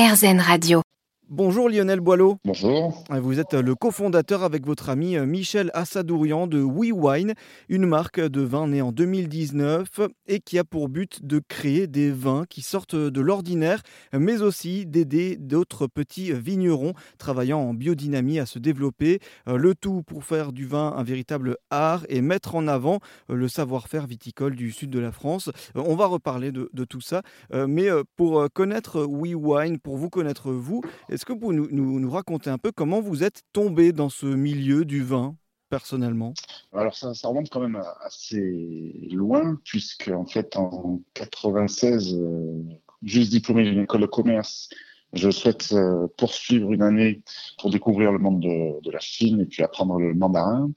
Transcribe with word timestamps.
RZN 0.00 0.40
Radio. 0.40 0.89
Bonjour 1.32 1.68
Lionel 1.68 2.00
Boileau. 2.00 2.38
Bonjour. 2.44 3.04
Vous 3.08 3.38
êtes 3.38 3.54
le 3.54 3.76
cofondateur 3.76 4.42
avec 4.42 4.66
votre 4.66 4.88
ami 4.88 5.16
euh, 5.16 5.26
Michel 5.26 5.70
Assadourian 5.74 6.48
de 6.48 6.58
WeWine, 6.60 7.34
une 7.68 7.86
marque 7.86 8.18
de 8.18 8.40
vin 8.40 8.66
née 8.66 8.82
en 8.82 8.90
2019 8.90 9.86
et 10.26 10.40
qui 10.40 10.58
a 10.58 10.64
pour 10.64 10.88
but 10.88 11.24
de 11.24 11.38
créer 11.38 11.86
des 11.86 12.10
vins 12.10 12.46
qui 12.50 12.62
sortent 12.62 12.96
de 12.96 13.20
l'ordinaire, 13.20 13.80
mais 14.12 14.42
aussi 14.42 14.86
d'aider 14.86 15.36
d'autres 15.36 15.86
petits 15.86 16.32
vignerons 16.32 16.94
travaillant 17.16 17.60
en 17.60 17.74
biodynamie 17.74 18.40
à 18.40 18.46
se 18.46 18.58
développer. 18.58 19.20
Euh, 19.46 19.56
le 19.56 19.76
tout 19.76 20.02
pour 20.02 20.24
faire 20.24 20.50
du 20.50 20.66
vin 20.66 20.94
un 20.96 21.04
véritable 21.04 21.58
art 21.70 22.04
et 22.08 22.22
mettre 22.22 22.56
en 22.56 22.66
avant 22.66 22.98
euh, 23.30 23.36
le 23.36 23.46
savoir-faire 23.46 24.08
viticole 24.08 24.56
du 24.56 24.72
sud 24.72 24.90
de 24.90 24.98
la 24.98 25.12
France. 25.12 25.48
On 25.76 25.94
va 25.94 26.06
reparler 26.06 26.50
de, 26.50 26.68
tout 26.88 27.00
ça, 27.00 27.22
mais 27.52 27.88
pour 28.16 28.48
connaître 28.52 29.06
WeWine, 29.08 29.78
pour 29.78 29.96
vous 29.96 30.10
connaître 30.10 30.50
vous, 30.50 30.82
est-ce 31.20 31.26
que 31.26 31.34
vous 31.34 31.38
pouvez 31.38 31.56
nous, 31.56 32.10
raconter 32.10 32.48
un 32.48 32.56
peu 32.56 32.72
comment 32.72 33.02
vous 33.02 33.22
êtes 33.22 33.42
tombé 33.52 33.92
dans 33.92 34.08
ce 34.08 34.24
milieu 34.24 34.86
du 34.86 35.04
vin 35.04 35.36
personnellement? 35.68 36.32
Alors 36.72 36.96
ça, 36.96 37.12
remonte 37.24 37.50
quand 37.50 37.60
même 37.60 37.78
assez 38.00 38.94
loin, 39.12 39.58
puisque 39.62 40.08
en 40.08 40.24
fait 40.24 40.56
en 40.56 41.02
96, 41.12 42.14
euh, 42.14 42.62
juste 43.02 43.32
diplômé 43.32 43.64
d'une 43.64 43.82
école 43.82 44.00
de 44.00 44.06
commerce, 44.06 44.70
je 45.12 45.28
souhaite 45.30 45.68
euh, 45.72 46.06
poursuivre 46.16 46.72
une 46.72 46.80
année 46.80 47.20
pour 47.58 47.68
découvrir 47.68 48.12
le 48.12 48.18
monde 48.18 48.40
de, 48.40 48.90
la 48.90 49.00
Chine 49.00 49.42
et 49.42 49.44
puis 49.44 49.62
apprendre 49.62 49.98
le 49.98 50.14
mandarin. 50.14 50.70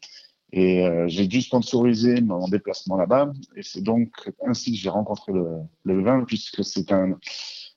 Et 0.51 0.85
euh, 0.85 1.05
j'ai 1.07 1.25
dû 1.25 1.41
sponsoriser 1.41 2.19
mon 2.19 2.49
déplacement 2.49 2.97
là-bas. 2.97 3.31
Et 3.55 3.63
c'est 3.63 3.81
donc 3.81 4.29
ainsi 4.45 4.73
que 4.73 4.77
j'ai 4.77 4.89
rencontré 4.89 5.31
le 5.31 6.03
vin, 6.03 6.25
puisque 6.25 6.65
c'est 6.65 6.91
un, 6.91 7.17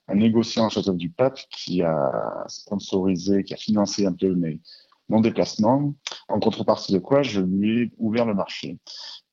un 0.08 0.14
négociant 0.14 0.66
à 0.66 0.68
Château 0.68 0.92
du 0.92 1.10
Pape 1.10 1.38
qui 1.50 1.82
a 1.82 2.44
sponsorisé, 2.48 3.44
qui 3.44 3.54
a 3.54 3.56
financé 3.56 4.06
un 4.06 4.12
peu 4.12 4.34
mes, 4.34 4.60
mon 5.08 5.20
déplacement, 5.20 5.94
en 6.28 6.40
contrepartie 6.40 6.92
de 6.92 6.98
quoi 6.98 7.22
je 7.22 7.40
lui 7.40 7.82
ai 7.82 7.90
ouvert 7.98 8.26
le 8.26 8.34
marché. 8.34 8.78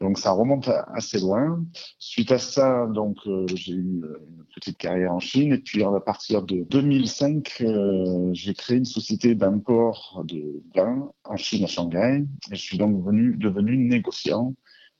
Donc 0.01 0.19
ça 0.19 0.31
remonte 0.31 0.69
assez 0.93 1.19
loin. 1.19 1.63
Suite 1.97 2.31
à 2.31 2.37
ça, 2.37 2.87
donc 2.87 3.17
euh, 3.25 3.45
j'ai 3.53 3.73
eu 3.73 3.81
une 3.81 4.17
petite 4.53 4.77
carrière 4.77 5.13
en 5.13 5.19
Chine 5.19 5.53
et 5.53 5.57
puis 5.57 5.83
à 5.83 5.99
partir 5.99 6.43
de 6.43 6.63
2005, 6.69 7.61
euh, 7.61 8.29
j'ai 8.33 8.53
créé 8.53 8.77
une 8.77 8.85
société 8.85 9.33
d'import 9.33 10.23
de 10.25 10.61
vin 10.75 11.11
en 11.23 11.37
Chine 11.37 11.63
à 11.63 11.67
Shanghai 11.67 12.23
et 12.51 12.55
je 12.55 12.61
suis 12.61 12.77
donc 12.77 13.03
venu, 13.03 13.35
devenu 13.37 13.77
négociant, 13.77 14.53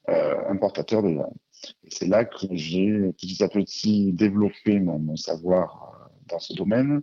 euh, 0.10 0.36
importateur 0.50 1.04
de 1.04 1.16
vin. 1.16 1.30
C'est 1.90 2.08
là 2.08 2.26
que 2.26 2.48
j'ai 2.52 3.12
petit 3.18 3.44
à 3.44 3.48
petit 3.48 4.12
développé 4.14 4.80
mon, 4.80 5.16
savoir 5.16 5.94
euh, 5.94 6.08
dans 6.30 6.40
ce 6.40 6.54
domaine. 6.54 7.02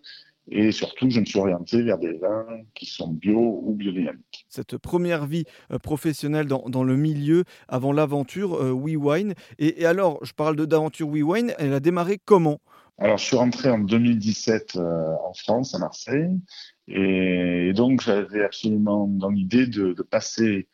Et 0.53 0.73
surtout, 0.73 1.09
je 1.11 1.21
me 1.21 1.25
suis 1.25 1.39
orienté 1.39 1.83
vers 1.83 1.99
des 1.99 2.15
vins 2.15 2.47
qui 2.75 2.87
sont 2.87 3.09
bio 3.09 3.61
ou 3.63 3.75
biodynamiques. 3.75 4.47
Cette 4.49 4.79
première 4.79 5.27
vie 5.27 5.45
euh, 5.71 5.79
professionnelle 5.79 6.47
dans, 6.47 6.69
dans 6.69 6.83
le 6.83 6.97
milieu 6.97 7.45
avant 7.69 7.93
l'aventure 7.93 8.55
euh, 8.55 8.73
WeWine. 8.73 9.35
Et, 9.59 9.83
et, 9.83 9.87
alors, 9.87 10.19
je 10.25 10.33
parle 10.33 10.57
d'aventure 10.57 11.09
WeWine, 11.09 11.55
elle 11.59 11.73
a 11.73 11.81
démarré 11.81 12.19
comment? 12.25 12.59
Alors, 12.99 13.17
je 13.17 13.25
suis 13.25 13.37
rentré 13.37 13.71
en 13.71 13.79
2017 13.79 14.77
en 14.77 15.33
France, 15.33 15.75
à 15.75 15.79
Marseille. 15.79 16.39
Et, 16.87 17.73
donc, 17.73 18.03
j'avais 18.03 18.45
absolument 18.45 19.07
dans 19.07 19.31
l'idée 19.31 19.67
de, 19.67 19.95
de 19.95 20.03
passer 20.03 20.69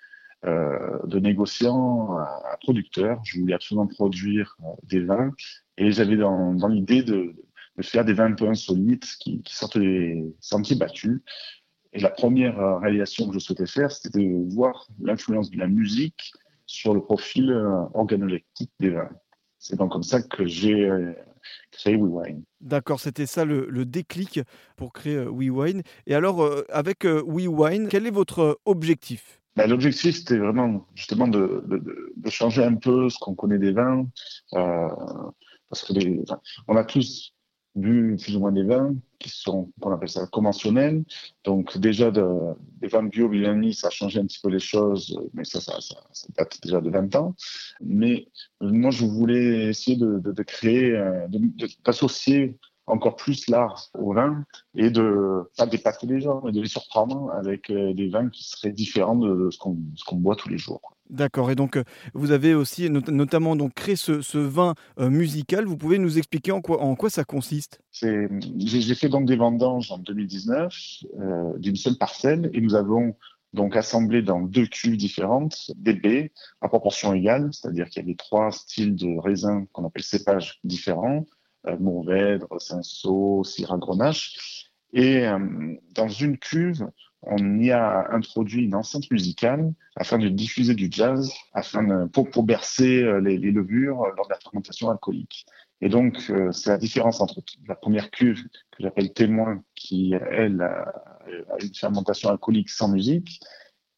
de 0.44 1.18
négociant 1.18 2.16
à, 2.18 2.56
producteur. 2.60 3.20
Je 3.24 3.40
voulais 3.40 3.54
absolument 3.54 3.86
produire 3.86 4.56
euh, 4.62 4.68
des 4.84 5.00
vins 5.00 5.32
et 5.76 5.90
j'avais 5.90 6.16
dans, 6.16 6.68
l'idée 6.68 7.02
de, 7.02 7.34
faire 7.80 8.04
des 8.04 8.12
vins 8.12 8.26
un 8.26 8.34
peu 8.34 8.48
insolites 8.48 9.16
qui, 9.20 9.42
sortent 9.46 9.78
des 9.78 10.24
sentiers 10.40 10.76
battus. 10.76 11.20
Et 11.92 12.00
la 12.00 12.10
première 12.10 12.58
euh, 12.60 12.78
réalisation 12.78 13.28
que 13.28 13.34
je 13.34 13.38
souhaitais 13.38 13.66
faire, 13.66 13.90
c'était 13.90 14.18
de 14.18 14.54
voir 14.54 14.88
l'influence 15.00 15.50
de 15.50 15.58
la 15.58 15.66
musique 15.66 16.32
sur 16.66 16.94
le 16.94 17.00
profil 17.00 17.52
organoleptique 17.94 18.72
des 18.80 18.91
vins. 18.91 19.10
C'est 19.58 19.76
donc 19.76 19.92
comme 19.92 20.02
ça 20.02 20.20
que 20.20 20.46
j'ai 20.46 20.91
créé 21.70 21.96
WeWine. 21.96 22.42
D'accord, 22.60 22.98
c'était 22.98 23.26
ça 23.26 23.44
le, 23.44 23.84
déclic 23.84 24.41
pour 24.76 24.92
créer 24.92 25.16
WeWine. 25.16 25.82
Et 26.06 26.14
alors, 26.16 26.44
avec 26.69 27.04
WeWine, 27.04 27.86
quel 27.88 28.06
est 28.06 28.10
votre 28.10 28.58
objectif? 28.64 29.41
Ben, 29.56 29.69
L'objectif, 29.69 30.17
c'était 30.17 30.39
vraiment 30.39 30.87
justement 30.94 31.28
de, 31.28 31.65
changer 32.28 32.65
un 32.65 32.75
peu 32.75 33.09
ce 33.09 33.19
qu'on 33.19 33.34
connaît 33.34 33.59
des 33.59 33.72
vins, 33.72 34.06
euh, 34.55 34.89
parce 35.69 35.83
que 35.83 35.93
a 36.69 36.84
tous 36.84 37.33
bu 37.75 38.17
plus 38.17 38.37
ou 38.37 38.41
moins 38.41 38.53
des 38.53 38.62
vins 38.62 38.94
qui 39.19 39.28
sont, 39.28 39.71
qu'on 39.81 39.93
appelle 39.93 40.09
ça 40.09 40.27
conventionnels. 40.27 41.05
Donc 41.44 41.77
déjà, 41.78 42.11
de, 42.11 42.25
des 42.81 42.89
vins 42.89 43.03
bio, 43.03 43.28
biodynamiques, 43.28 43.78
ça 43.78 43.89
a 43.89 43.91
changé 43.91 44.19
un 44.19 44.27
petit 44.27 44.41
peu 44.43 44.49
les 44.49 44.59
choses, 44.59 45.19
mais 45.34 45.44
ça, 45.44 45.61
ça, 45.61 45.77
date 46.37 46.59
déjà 46.62 46.81
de 46.81 46.91
20 46.91 47.15
ans. 47.17 47.34
Mais 47.81 48.28
moi, 48.61 48.91
je 48.91 49.05
voulais 49.05 49.69
essayer 49.69 49.97
de 49.97 50.43
créer, 50.43 50.93
euh, 50.93 51.27
d'associer 51.84 52.56
encore 52.86 53.16
plus 53.16 53.48
l'art 53.48 53.91
au 53.98 54.12
vin 54.12 54.44
et 54.74 54.91
de 54.91 55.42
pas 55.56 55.66
dépasser 55.66 56.06
les 56.06 56.20
gens, 56.20 56.41
mais 56.44 56.52
de 56.52 56.60
les 56.60 56.69
surprendre 56.69 57.30
avec 57.32 57.70
euh, 57.70 57.92
des 57.92 58.08
vins 58.08 58.28
qui 58.28 58.44
seraient 58.44 58.72
différents 58.72 59.16
de 59.16 59.50
ce 59.50 59.58
qu'on 59.58 59.76
qu'on 60.06 60.16
boit 60.16 60.36
tous 60.36 60.48
les 60.48 60.58
jours. 60.58 60.80
D'accord. 61.10 61.50
Et 61.50 61.54
donc, 61.54 61.76
euh, 61.76 61.84
vous 62.14 62.30
avez 62.32 62.54
aussi 62.54 62.91
notamment 62.91 63.56
donc 63.56 63.75
créé 63.75 63.96
ce, 63.96 64.22
ce 64.22 64.38
vin 64.38 64.75
euh, 64.98 65.10
musical. 65.10 65.64
Vous 65.64 65.76
pouvez 65.76 65.98
nous 65.98 66.19
expliquer 66.19 66.52
en 66.52 66.60
quoi, 66.60 66.80
en 66.80 66.94
quoi 66.96 67.10
ça 67.10 67.25
consiste? 67.25 67.80
J'ai 67.92 68.94
fait 68.94 69.08
donc 69.08 69.26
des 69.26 69.36
vendanges 69.36 69.91
en 69.91 69.98
2019 69.98 70.75
d'une 71.58 71.76
seule 71.76 71.96
parcelle 71.96 72.50
et 72.52 72.60
nous 72.60 72.75
avons 72.75 73.14
donc 73.52 73.76
assemblé 73.76 74.20
dans 74.20 74.41
deux 74.41 74.66
cuves 74.66 74.96
différentes 74.96 75.70
des 75.76 75.94
baies 75.94 76.32
à 76.60 76.69
proportion 76.69 77.14
égale, 77.14 77.48
c'est-à-dire 77.52 77.88
qu'il 77.88 78.02
y 78.02 78.04
avait 78.04 78.16
trois 78.16 78.52
styles 78.52 78.94
de 78.94 79.19
raisins 79.19 79.66
qu'on 79.72 79.86
appelle 79.86 80.02
cépages 80.02 80.58
différents 80.62 81.25
Mourvèdre, 81.78 82.60
Cinsault, 82.60 83.44
Syrah 83.44 83.78
Grenache. 83.78 84.71
Et 84.93 85.27
euh, 85.27 85.38
dans 85.94 86.09
une 86.09 86.38
cuve, 86.38 86.88
on 87.22 87.59
y 87.59 87.71
a 87.71 88.06
introduit 88.12 88.65
une 88.65 88.75
enceinte 88.75 89.10
musicale 89.10 89.72
afin 89.97 90.19
de 90.19 90.28
diffuser 90.28 90.75
du 90.75 90.88
jazz, 90.91 91.32
afin 91.53 92.06
pour, 92.09 92.31
pour 92.31 92.44
bercer 92.44 93.03
euh, 93.03 93.21
les, 93.21 93.38
levures 93.38 94.06
lors 94.16 94.26
de 94.26 94.32
la 94.32 94.38
fermentation 94.38 94.91
alcoolique. 94.91 95.47
Et 95.82 95.91
donc, 95.91 96.32
c'est 96.53 96.71
la 96.71 96.78
différence 96.78 97.21
entre 97.21 97.43
la 97.69 97.75
première 97.75 98.10
cuve 98.10 98.43
que 98.44 98.82
j'appelle 98.82 99.12
témoin, 99.12 99.62
qui 99.75 100.15
elle 100.31 100.62
a, 100.62 100.91
une 101.60 101.75
fermentation 101.75 102.31
alcoolique 102.31 102.71
sans 102.71 102.88
musique, 102.88 103.41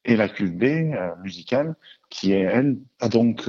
et 0.05 0.17
la 0.17 0.29
cuve 0.29 0.57
B 0.57 0.93
musicale, 1.23 1.77
qui 2.11 2.33
elle 2.33 2.79
a 2.99 3.09
donc 3.09 3.49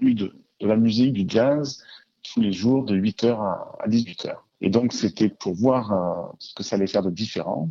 eu 0.00 0.14
de 0.14 0.34
la 0.60 0.76
musique, 0.76 1.14
du 1.14 1.24
jazz, 1.26 1.82
tous 2.24 2.40
les 2.40 2.52
jours 2.52 2.84
de 2.84 2.96
8h 2.96 3.36
à 3.38 3.88
18h. 3.88 4.34
Et 4.60 4.70
donc, 4.70 4.92
c'était 4.92 5.28
pour 5.28 5.54
voir 5.54 5.92
euh, 5.92 6.32
ce 6.38 6.54
que 6.54 6.62
ça 6.62 6.76
allait 6.76 6.86
faire 6.86 7.02
de 7.02 7.10
différent. 7.10 7.70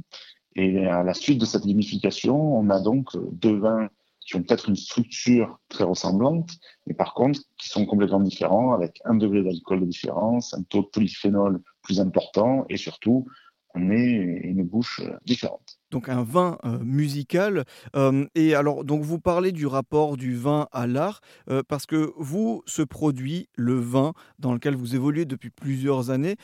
Et 0.56 0.86
à 0.86 1.04
la 1.04 1.14
suite 1.14 1.40
de 1.40 1.46
cette 1.46 1.66
gamification, 1.66 2.58
on 2.58 2.70
a 2.70 2.80
donc 2.80 3.16
euh, 3.16 3.28
deux 3.32 3.58
vins 3.58 3.90
qui 4.26 4.36
ont 4.36 4.44
peut-être 4.44 4.70
une 4.70 4.76
structure 4.76 5.60
très 5.68 5.84
ressemblante, 5.84 6.52
mais 6.88 6.94
par 6.94 7.14
contre, 7.14 7.42
qui 7.58 7.68
sont 7.68 7.86
complètement 7.86 8.22
différents, 8.22 8.74
avec 8.74 9.02
un 9.04 9.16
degré 9.16 9.44
d'alcool 9.44 9.82
de 9.82 9.86
différence, 9.86 10.54
un 10.54 10.64
taux 10.64 10.84
de 10.84 10.88
polyphénol 10.88 11.62
plus 11.82 12.00
important, 12.00 12.66
et 12.70 12.78
surtout, 12.78 13.28
on 13.76 13.92
est 13.92 14.12
une 14.12 14.64
bouche 14.64 15.02
euh, 15.04 15.18
différente 15.26 15.80
donc 15.94 16.10
un 16.10 16.24
vin 16.24 16.58
euh, 16.66 16.80
musical. 16.80 17.64
Euh, 17.96 18.26
et 18.36 18.56
alors, 18.56 18.84
donc 18.84 19.04
vous 19.04 19.20
parlez 19.20 19.52
du 19.52 19.68
rapport 19.68 20.18
du 20.18 20.36
vin 20.36 20.68
à 20.72 20.88
l'art, 20.88 21.22
euh, 21.50 21.62
parce 21.68 21.86
que 21.86 22.12
vous, 22.18 22.64
ce 22.66 22.82
produit, 22.82 23.48
le 23.56 23.76
vin, 23.76 24.14
dans 24.40 24.54
lequel 24.54 24.76
vous 24.76 24.96
évoluez 24.96 25.26
depuis 25.26 25.52
plusieurs 25.52 26.10
années, 26.10 26.36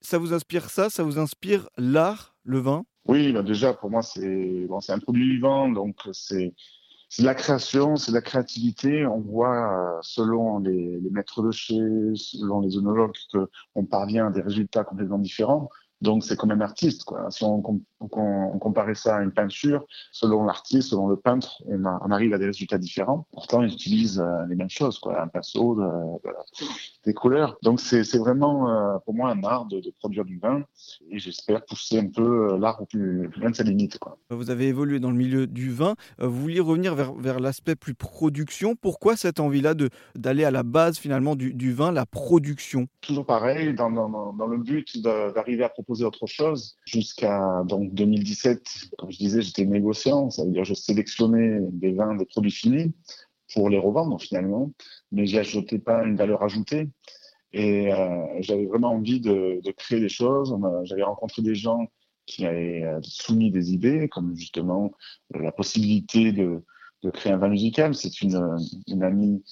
ça 0.00 0.18
vous 0.18 0.32
inspire 0.32 0.70
ça 0.70 0.88
Ça 0.90 1.02
vous 1.02 1.18
inspire 1.18 1.68
l'art, 1.76 2.34
le 2.44 2.58
vin? 2.58 2.84
Oui, 3.06 3.32
bah 3.32 3.42
déjà, 3.42 3.74
pour 3.74 3.90
moi, 3.90 4.02
c'est 4.02 4.66
bon, 4.68 4.78
un 4.88 4.98
produit 4.98 5.28
vivant, 5.34 5.68
donc 5.68 5.96
c'est 6.12 6.54
de 7.18 7.24
la 7.24 7.34
création, 7.34 7.96
c'est 7.96 8.12
de 8.12 8.16
la 8.16 8.22
créativité. 8.22 9.06
On 9.06 9.20
voit, 9.20 9.98
selon 10.02 10.58
les, 10.58 11.00
les 11.00 11.10
maîtres 11.10 11.42
de 11.42 11.50
chez, 11.50 11.80
selon 12.14 12.60
les 12.60 12.76
œnologues, 12.76 13.12
qu'on 13.74 13.84
parvient 13.84 14.28
à 14.28 14.30
des 14.30 14.42
résultats 14.42 14.84
complètement 14.84 15.18
différents. 15.18 15.68
Donc 16.04 16.22
c'est 16.22 16.36
comme 16.36 16.50
un 16.50 16.60
artiste, 16.60 17.04
quoi. 17.04 17.30
Si 17.30 17.42
on, 17.44 17.62
on, 17.98 18.58
comparait 18.58 18.94
ça 18.94 19.16
à 19.16 19.22
une 19.22 19.32
peinture. 19.32 19.86
Selon 20.12 20.44
l'artiste, 20.44 20.90
selon 20.90 21.08
le 21.08 21.16
peintre, 21.16 21.62
on, 21.66 22.10
arrive 22.10 22.34
à 22.34 22.38
des 22.38 22.46
résultats 22.46 22.76
différents. 22.76 23.26
Pourtant, 23.32 23.62
ils 23.62 23.72
utilisent 23.72 24.20
euh, 24.20 24.46
les 24.48 24.54
mêmes 24.54 24.68
choses, 24.68 24.98
quoi, 24.98 25.22
un 25.22 25.28
pinceau, 25.28 25.80
des 27.06 27.14
couleurs. 27.14 27.56
Donc 27.62 27.80
c'est 27.80 28.18
vraiment 28.18 28.68
euh, 28.68 28.98
pour 29.04 29.14
moi 29.14 29.30
un 29.30 29.42
art 29.44 29.66
de, 29.66 29.82
produire 29.98 30.24
du 30.24 30.38
vin 30.38 30.62
et 31.10 31.18
j'espère 31.18 31.64
pousser 31.64 31.98
un 31.98 32.08
peu 32.08 32.52
euh, 32.52 32.58
l'art 32.58 32.82
au 32.82 32.86
plus, 32.86 33.30
loin 33.38 33.50
de 33.50 33.56
sa 33.56 33.62
limite. 33.62 33.98
Quoi. 33.98 34.18
Vous 34.28 34.50
avez 34.50 34.68
évolué 34.68 35.00
dans 35.00 35.10
le 35.10 35.16
milieu 35.16 35.46
du 35.46 35.70
vin. 35.70 35.94
Vous 36.18 36.40
vouliez 36.40 36.60
revenir 36.60 36.94
vers, 36.94 37.14
vers 37.14 37.40
l'aspect 37.40 37.76
plus 37.76 37.94
production. 37.94 38.74
Pourquoi 38.76 39.16
cette 39.16 39.40
envie-là 39.40 39.74
d'aller 40.14 40.44
à 40.44 40.50
la 40.50 40.62
base 40.62 40.98
finalement 40.98 41.36
du, 41.36 41.54
du, 41.54 41.72
vin, 41.72 41.92
la 41.92 42.06
production? 42.06 42.86
Toujours 43.00 43.24
pareil, 43.24 43.74
dans, 43.74 43.90
dans, 43.90 44.32
dans 44.32 44.46
le 44.46 44.58
but 44.58 45.00
d'arriver 45.02 45.64
à 45.64 45.68
proposer 45.68 45.93
autre 46.02 46.26
chose 46.26 46.76
jusqu'à 46.84 47.62
donc 47.66 47.94
2017, 47.94 48.62
comme 48.98 49.10
je 49.10 49.18
disais, 49.18 49.42
j'étais 49.42 49.64
négociant, 49.64 50.30
ça 50.30 50.44
veut 50.44 50.50
dire 50.50 50.64
je 50.64 50.74
sélectionnais 50.74 51.60
des 51.72 51.92
vins, 51.92 52.14
des 52.14 52.24
produits 52.24 52.50
finis 52.50 52.92
pour 53.52 53.70
les 53.70 53.78
revendre 53.78 54.20
finalement, 54.20 54.72
mais 55.12 55.24
n'y 55.24 55.38
ajoutais 55.38 55.78
pas 55.78 56.04
une 56.04 56.16
valeur 56.16 56.42
ajoutée. 56.42 56.88
Et 57.52 57.92
euh, 57.92 58.26
j'avais 58.40 58.66
vraiment 58.66 58.90
envie 58.90 59.20
de, 59.20 59.60
créer 59.76 60.00
des 60.00 60.08
choses. 60.08 60.56
J'avais 60.84 61.04
rencontré 61.04 61.40
des 61.40 61.54
gens 61.54 61.86
qui 62.26 62.44
avaient 62.46 62.82
euh, 62.82 62.98
soumis 63.02 63.52
des 63.52 63.72
idées, 63.72 64.08
comme 64.08 64.34
justement 64.34 64.90
la 65.30 65.52
possibilité 65.52 66.32
de, 66.32 66.64
créer 67.10 67.32
un 67.32 67.38
vin 67.38 67.48
musical. 67.48 67.94
C'est 67.94 68.20
une, 68.22 69.02
amie 69.02 69.42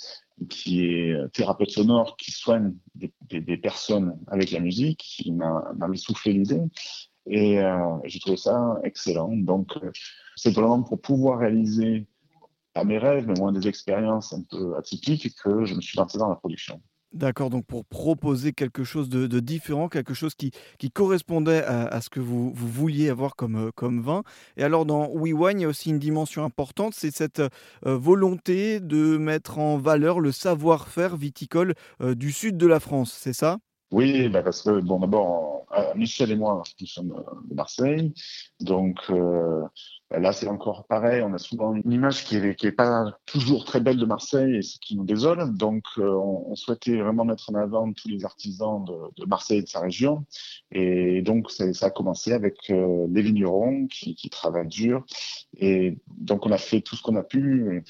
qui 0.49 0.85
est 0.85 1.17
thérapeute 1.33 1.71
sonore, 1.71 2.17
qui 2.17 2.33
soigne 2.33 2.75
des, 2.95 3.57
personnes 3.57 4.19
avec 4.27 4.51
la 4.51 4.61
musique, 4.61 4.99
qui 4.99 5.33
m'avait 5.33 5.97
soufflé 5.97 6.33
l'idée. 6.33 6.63
Et 7.27 7.61
euh, 7.61 7.97
j'ai 8.05 8.19
trouvé 8.19 8.37
ça 8.37 8.79
excellent. 8.83 9.31
Donc, 9.33 9.77
euh, 9.77 9.93
c'est 10.37 10.53
vraiment 10.53 10.83
pour 10.83 11.01
pouvoir 11.01 11.39
réaliser 11.39 12.07
à 12.75 12.85
mes 12.85 12.99
rêves, 12.99 13.27
mais 13.29 13.35
moins 13.39 13.53
des 13.53 13.69
expériences 13.69 14.33
un 14.33 14.43
peu 14.51 14.77
atypiques, 14.77 15.35
que 15.37 15.65
je 15.65 15.75
me 15.75 15.81
suis 15.81 15.97
lancé 15.99 16.19
dans 16.19 16.29
la 16.29 16.37
production. 16.37 16.81
D'accord, 17.13 17.51
donc 17.51 17.67
pour 17.67 17.85
proposer 17.85 18.55
quelque 18.55 18.85
chose 18.85 19.11
de, 19.11 19.41
différent, 19.41 19.89
quelque 19.89 20.15
chose 20.15 20.35
qui, 20.35 20.51
correspondait 20.95 21.63
à, 21.63 22.01
ce 22.01 22.09
que 22.09 22.21
vous, 22.21 22.53
vouliez 22.55 23.11
avoir 23.11 23.37
comme, 23.37 23.69
euh, 23.69 23.71
comme 23.75 24.01
vin. 24.01 24.23
Et 24.57 24.63
alors 24.63 24.87
dans 24.87 25.11
We 25.11 25.35
Wine, 25.35 25.61
il 25.61 25.63
y 25.63 25.67
a 25.67 25.69
aussi 25.69 25.91
une 25.91 25.99
dimension 25.99 26.43
importante, 26.43 26.95
c'est 26.95 27.15
cette 27.15 27.43
volonté 27.83 28.81
de 28.81 29.19
mettre 29.19 29.59
en 29.59 29.77
valeur 29.77 30.21
le 30.21 30.33
savoir-faire 30.33 31.17
viticole 31.17 31.75
du 32.01 32.33
sud 32.33 32.57
de 32.57 32.67
la 32.67 32.81
France, 32.81 33.13
c'est 33.13 33.35
ça? 33.35 33.59
Oui, 33.93 34.29
bah 34.31 34.43
parce 34.43 34.63
que, 34.63 34.81
bon, 34.81 34.99
d'abord, 34.99 35.67
euh, 35.77 35.95
Michel 35.95 36.31
et 36.31 36.37
moi, 36.37 36.63
nous 36.81 36.87
sommes 36.87 37.13
euh, 37.13 37.49
de 37.49 37.55
Marseille. 37.55 38.13
Donc 38.61 38.99
euh, 39.11 39.63
là, 40.11 40.33
c'est 40.33 40.49
encore 40.49 40.87
pareil. 40.87 41.23
On 41.23 41.35
a 41.35 41.39
souvent 41.39 41.75
une 41.75 41.93
image 41.93 42.25
qui 42.25 42.39
n'est 42.39 42.73
pas 42.73 43.05
toujours 43.27 43.67
très 43.67 43.81
belle 43.81 43.99
de 43.99 44.07
Marseille 44.07 44.57
et 44.57 44.63
ce 44.63 44.79
qui 44.79 44.97
nous 44.97 45.05
désole. 45.05 45.55
Donc, 45.57 45.85
on, 45.99 46.55
souhaitait 46.55 46.97
vraiment 47.01 47.25
mettre 47.25 47.51
en 47.51 47.55
avant 47.55 47.93
tous 47.93 48.09
les 48.09 48.25
artisans 48.25 48.85
de, 48.85 49.27
Marseille 49.27 49.59
et 49.59 49.63
de 49.63 49.69
sa 49.69 49.81
région. 49.81 50.25
Et 50.71 51.23
donc, 51.23 51.51
ça, 51.51 51.65
a 51.81 51.91
commencé 51.91 52.33
avec 52.33 52.69
les 52.69 53.23
vignerons 53.23 53.87
qui 53.89 54.31
travaillent 54.31 54.69
dur. 54.69 55.05
Et 55.59 55.99
donc, 56.19 56.47
on 56.47 56.53
a 56.53 56.59
fait 56.59 56.83
tout 56.83 56.97
ce 56.97 57.03
qu'on 57.03 57.17
a 57.17 57.23
pu 57.23 57.83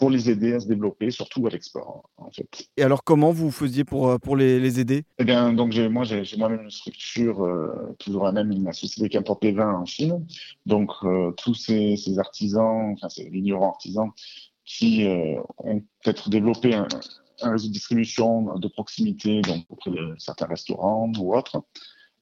pour 0.00 0.08
les 0.08 0.30
aider 0.30 0.54
à 0.54 0.60
se 0.60 0.66
développer, 0.66 1.10
surtout 1.10 1.46
à 1.46 1.50
l'export, 1.50 2.08
en 2.16 2.30
fait. 2.30 2.70
Et 2.78 2.82
alors, 2.82 3.04
comment 3.04 3.32
vous 3.32 3.50
faisiez 3.50 3.84
pour, 3.84 4.08
euh, 4.08 4.16
pour 4.16 4.34
les, 4.34 4.58
les 4.58 4.80
aider? 4.80 5.04
Eh 5.18 5.24
bien, 5.24 5.52
donc, 5.52 5.76
moi, 5.76 6.04
j'ai 6.04 6.24
moi-même 6.38 6.62
une 6.62 6.70
structure, 6.70 7.44
euh, 7.44 7.94
toujours 7.98 8.24
la 8.24 8.32
même, 8.32 8.50
une 8.50 8.72
société 8.72 9.10
qui 9.10 9.18
importe 9.18 9.44
les 9.44 9.52
vins 9.52 9.74
en 9.74 9.84
Chine. 9.84 10.26
Donc, 10.64 10.90
euh, 11.02 11.32
tous 11.32 11.52
ces, 11.52 11.98
ces, 11.98 12.18
artisans, 12.18 12.94
enfin, 12.94 13.10
ces 13.10 13.28
vignerons 13.28 13.68
artisans, 13.68 14.08
qui 14.64 15.06
ont 15.58 15.82
peut-être 16.02 16.30
développé 16.30 16.74
un, 16.74 16.88
un, 17.42 17.50
réseau 17.52 17.68
de 17.68 17.72
distribution 17.72 18.56
de 18.56 18.68
proximité, 18.68 19.42
donc 19.42 19.66
auprès 19.68 19.90
de 19.90 20.14
certains 20.16 20.46
restaurants 20.46 21.12
ou 21.18 21.36
autres, 21.36 21.62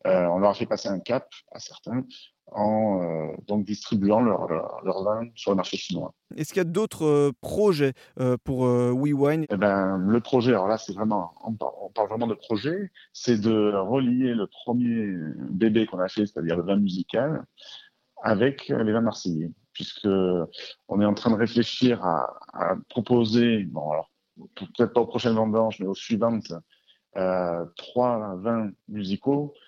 on 0.05 0.39
leur 0.39 0.51
a 0.51 0.55
fait 0.55 0.67
passer 0.67 0.89
un 0.89 1.01
cap 1.01 1.29
à 1.53 1.59
certains 1.59 2.05
en 2.53 3.03
euh, 3.03 3.37
donc 3.47 3.65
distribuant 3.65 4.21
leur, 4.21 4.49
leur, 4.49 5.03
vin 5.03 5.29
sur 5.35 5.53
le 5.53 5.57
marché 5.57 5.77
chinois. 5.77 6.15
Est-ce 6.37 6.49
qu'il 6.49 6.59
y 6.59 6.61
a 6.61 6.65
d'autres 6.65 7.05
euh, 7.05 7.33
projets 7.41 7.93
euh, 8.21 8.37
pour 8.43 8.65
WeWine? 8.65 9.47
Eh 9.51 9.57
ben, 9.57 9.97
Le 9.99 10.21
projet, 10.21 10.53
alors 10.53 10.69
là, 10.69 10.79
c'est 10.79 10.93
vraiment, 10.93 11.35
on 11.45 11.53
parle, 11.53 12.09
vraiment 12.09 12.27
de 12.27 12.35
projet, 12.35 12.91
c'est 13.13 13.41
de 13.41 13.73
relier 13.75 14.35
le 14.35 14.47
premier 14.47 15.07
bébé 15.51 15.87
qu'on 15.87 15.99
a 15.99 16.09
fait, 16.09 16.27
c'est-à-dire 16.27 16.57
le 16.57 16.63
vin 16.63 16.77
musical, 16.77 17.45
avec 18.23 18.69
les 18.69 18.93
vins 18.93 19.01
marseillais, 19.01 19.51
puisque 19.73 20.09
on 20.89 21.01
est 21.01 21.05
en 21.05 21.15
train 21.15 21.31
de 21.31 21.37
réfléchir 21.37 22.05
à, 22.05 22.35
à 22.53 22.77
proposer, 22.89 23.65
bon 23.65 23.91
alors 23.91 24.11
peut-être 24.55 24.93
pas 24.93 25.01
aux 25.01 25.07
prochaines 25.07 25.35
vendanges, 25.35 25.79
mais 25.81 25.87
aux 25.87 25.95
suivantes, 25.95 26.53
trois 27.77 28.37
vins 28.37 28.71
musicaux 28.89 29.55
euh, 29.55 29.68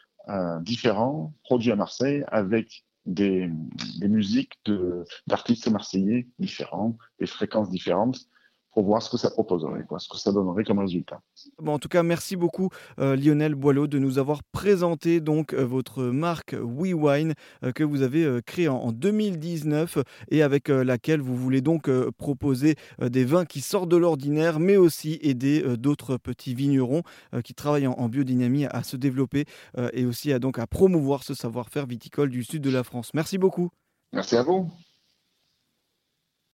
différents, 0.62 1.32
produits 1.42 1.72
à 1.72 1.76
Marseille, 1.76 2.24
avec 2.28 2.84
des, 3.06 3.50
des 3.98 4.08
musiques 4.08 4.60
d'artistes 5.26 5.68
marseillais 5.68 6.28
différents, 6.38 6.96
des 7.18 7.26
fréquences 7.26 7.70
différentes, 7.70 8.20
pour 8.72 8.84
voir 8.84 9.02
ce 9.02 9.10
que 9.10 9.16
ça 9.16 9.30
proposerait, 9.30 9.84
quoi, 9.84 9.98
ce 9.98 10.08
que 10.08 10.16
ça 10.16 10.32
donnerait 10.32 10.64
comme 10.64 10.78
résultat. 10.78 11.20
Bon, 11.58 11.74
en 11.74 11.78
tout 11.78 11.88
cas, 11.88 12.02
merci 12.02 12.36
beaucoup 12.36 12.68
euh, 12.98 13.16
Lionel 13.16 13.54
Boileau 13.54 13.86
de 13.86 13.98
nous 13.98 14.18
avoir 14.18 14.42
présenté 14.52 15.20
donc 15.20 15.54
euh, 15.54 15.64
votre 15.64 16.04
marque 16.04 16.54
WeWine 16.54 17.34
euh, 17.64 17.72
que 17.72 17.82
vous 17.82 18.02
avez 18.02 18.40
créée 18.46 18.68
en, 18.68 18.92
2019 18.92 19.98
et 20.30 20.42
avec 20.42 20.68
laquelle 20.68 21.20
vous 21.20 21.36
voulez 21.36 21.60
donc 21.60 21.88
proposer 22.12 22.74
des 23.00 23.24
vins 23.24 23.44
qui 23.44 23.60
sortent 23.60 23.88
de 23.88 23.96
l'ordinaire, 23.96 24.58
mais 24.58 24.76
aussi 24.76 25.18
aider 25.22 25.62
d'autres 25.76 26.16
petits 26.16 26.54
vignerons 26.54 27.02
qui 27.44 27.54
travaillent 27.54 27.86
en, 27.86 28.08
biodynamie 28.08 28.66
à, 28.66 28.82
se 28.82 28.96
développer 28.96 29.44
et 29.92 30.04
aussi 30.04 30.32
à 30.32 30.38
donc 30.38 30.58
à 30.58 30.66
promouvoir 30.66 31.22
ce 31.22 31.34
savoir-faire 31.34 31.86
viticole 31.86 32.30
du 32.30 32.42
sud 32.42 32.62
de 32.62 32.70
la 32.70 32.82
France. 32.82 33.12
Merci 33.14 33.38
beaucoup. 33.38 33.70
Merci 34.12 34.36
à 34.36 34.42
vous. 34.42 34.68